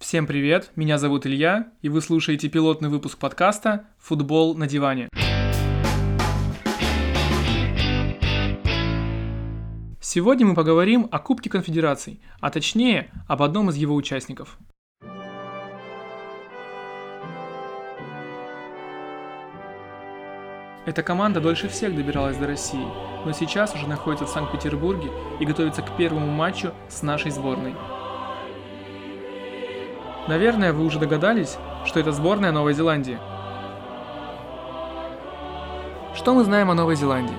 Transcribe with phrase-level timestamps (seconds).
[0.00, 5.10] Всем привет, меня зовут Илья, и вы слушаете пилотный выпуск подкаста «Футбол на диване».
[10.00, 14.56] Сегодня мы поговорим о Кубке Конфедераций, а точнее об одном из его участников.
[20.86, 22.86] Эта команда дольше всех добиралась до России,
[23.26, 25.10] но сейчас уже находится в Санкт-Петербурге
[25.40, 27.74] и готовится к первому матчу с нашей сборной.
[30.30, 33.18] Наверное, вы уже догадались, что это сборная Новой Зеландии.
[36.14, 37.34] Что мы знаем о Новой Зеландии?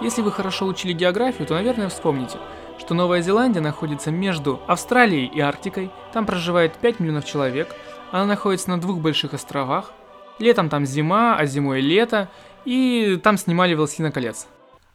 [0.00, 2.38] Если вы хорошо учили географию, то, наверное, вспомните,
[2.80, 7.76] что Новая Зеландия находится между Австралией и Арктикой, там проживает 5 миллионов человек,
[8.10, 9.92] она находится на двух больших островах,
[10.40, 12.28] летом там зима, а зимой лето,
[12.64, 14.48] и там снимали «Властелина колец».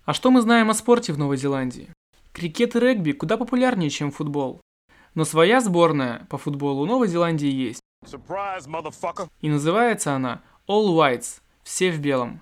[0.03, 1.93] А что мы знаем о спорте в Новой Зеландии?
[2.33, 4.59] Крикет и регби куда популярнее, чем футбол.
[5.17, 7.81] Но своя сборная по футболу у Новой Зеландии есть.
[8.05, 8.67] Surprise,
[9.41, 12.41] и называется она All Whites, все в белом.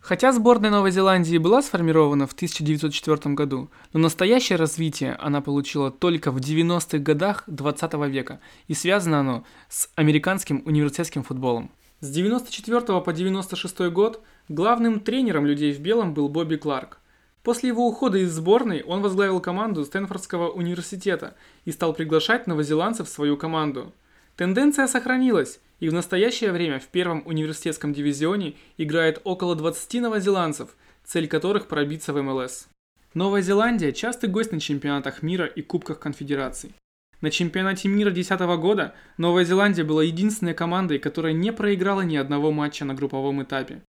[0.00, 6.30] Хотя сборная Новой Зеландии была сформирована в 1904 году, но настоящее развитие она получила только
[6.30, 11.70] в 90-х годах 20 века, и связано оно с американским университетским футболом.
[12.00, 17.00] С 94 по 96 год главным тренером людей в белом был Бобби Кларк.
[17.44, 23.12] После его ухода из сборной он возглавил команду Стэнфордского университета и стал приглашать новозеландцев в
[23.12, 23.92] свою команду.
[24.34, 30.70] Тенденция сохранилась, и в настоящее время в первом университетском дивизионе играет около 20 новозеландцев,
[31.04, 32.68] цель которых пробиться в МЛС.
[33.12, 36.74] Новая Зеландия– частый гость на чемпионатах мира и Кубках Конфедераций.
[37.20, 42.52] На чемпионате мира 2010 года Новая Зеландия была единственной командой, которая не проиграла ни одного
[42.52, 43.82] матча на групповом этапе.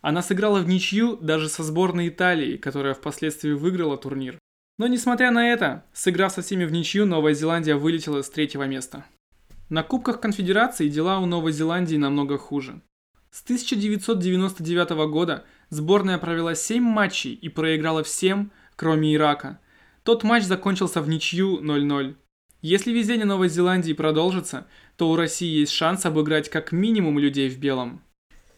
[0.00, 4.38] Она сыграла в ничью даже со сборной Италии, которая впоследствии выиграла турнир.
[4.78, 9.04] Но несмотря на это, сыграв со всеми в ничью, Новая Зеландия вылетела с третьего места.
[9.68, 12.80] На Кубках Конфедерации дела у Новой Зеландии намного хуже.
[13.30, 19.60] С 1999 года сборная провела 7 матчей и проиграла всем, кроме Ирака.
[20.02, 22.16] Тот матч закончился в ничью 0-0.
[22.62, 24.66] Если везение Новой Зеландии продолжится,
[24.96, 28.02] то у России есть шанс обыграть как минимум людей в белом.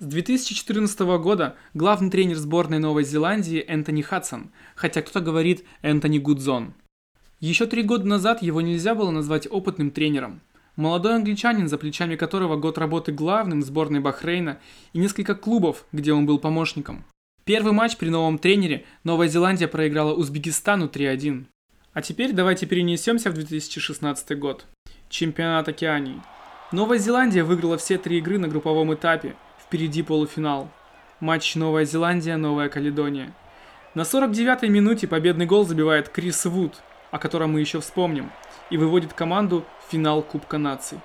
[0.03, 6.75] С 2014 года главный тренер сборной Новой Зеландии Энтони Хадсон, хотя кто-то говорит Энтони Гудзон.
[7.39, 10.41] Еще три года назад его нельзя было назвать опытным тренером.
[10.75, 14.59] Молодой англичанин, за плечами которого год работы главным сборной Бахрейна
[14.93, 17.05] и несколько клубов, где он был помощником.
[17.45, 21.45] Первый матч при новом тренере Новая Зеландия проиграла Узбекистану 3-1.
[21.93, 24.67] А теперь давайте перенесемся в 2016 год.
[25.09, 26.21] Чемпионат Океании.
[26.73, 29.37] Новая Зеландия выиграла все три игры на групповом этапе.
[29.73, 30.69] Впереди полуфинал.
[31.19, 33.33] Матч Новая Зеландия, Новая Каледония.
[33.95, 36.75] На 49-й минуте победный гол забивает Крис Вуд,
[37.11, 38.31] о котором мы еще вспомним,
[38.69, 40.99] и выводит команду в финал Кубка наций.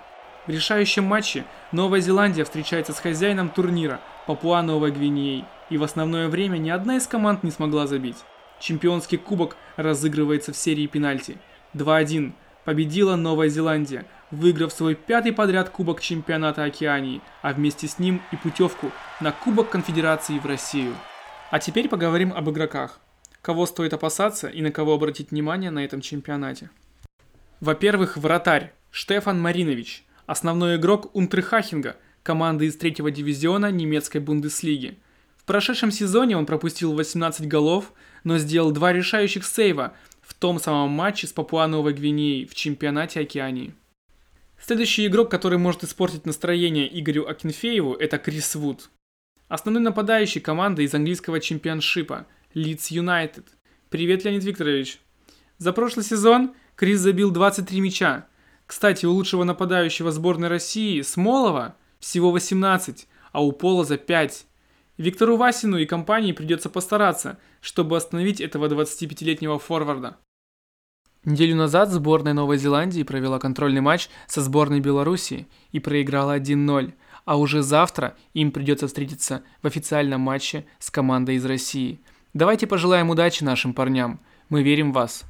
[0.47, 6.27] В решающем матче Новая Зеландия встречается с хозяином турнира Папуа Новой Гвинеей, и в основное
[6.27, 8.17] время ни одна из команд не смогла забить.
[8.59, 11.37] Чемпионский кубок разыгрывается в серии пенальти.
[11.73, 12.33] 2-1.
[12.65, 18.35] Победила Новая Зеландия, выиграв свой пятый подряд кубок чемпионата Океании, а вместе с ним и
[18.35, 20.95] путевку на Кубок Конфедерации в Россию.
[21.51, 22.99] А теперь поговорим об игроках.
[23.41, 26.69] Кого стоит опасаться и на кого обратить внимание на этом чемпионате.
[27.61, 34.97] Во-первых, вратарь Штефан Маринович, основной игрок Унтрехахинга, команды из третьего дивизиона немецкой Бундеслиги–
[35.47, 41.25] прошедшем сезоне он пропустил 18 голов, но сделал два решающих сейва в том самом матче
[41.25, 43.73] с Папуа-Новой Гвинеей в чемпионате Океании.
[44.59, 48.89] Следующий игрок, который может испортить настроение Игорю Акинфееву, это Крис Вуд.
[49.47, 53.45] Основной нападающий команды из английского чемпионшипа– Лидс Юнайтед.
[53.89, 54.99] Привет, Леонид Викторович.
[55.57, 58.27] За прошлый сезон Крис забил 23 мяча.
[58.65, 64.45] Кстати, у лучшего нападающего сборной России Смолова всего 18, а у Полоза 5.
[64.97, 70.17] Виктору Васину и компании придется постараться, чтобы остановить этого 25-летнего форварда.
[71.27, 76.93] Неделю назад сборная Новой Зеландии провела контрольный матч со сборной Белоруссии и проиграла 1-0,
[77.25, 81.99] а уже завтра им придется встретиться в официальном матче с командой из России.
[82.33, 84.21] Давайте пожелаем удачи нашим парням.
[84.47, 85.25] Мы верим в вас.